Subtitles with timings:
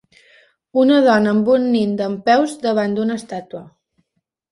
[0.83, 3.63] Una dona amb un nen dempeus davant d'una estàtua.